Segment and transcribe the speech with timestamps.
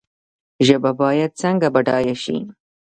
[0.67, 2.37] ژبه باید څنګه بډایه شي؟